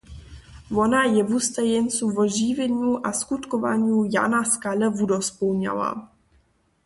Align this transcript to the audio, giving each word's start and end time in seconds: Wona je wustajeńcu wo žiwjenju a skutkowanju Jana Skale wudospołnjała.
Wona 0.75 1.01
je 1.15 1.21
wustajeńcu 1.31 2.03
wo 2.15 2.23
žiwjenju 2.37 2.91
a 3.09 3.13
skutkowanju 3.19 3.97
Jana 4.15 4.41
Skale 4.53 4.87
wudospołnjała. 4.97 5.89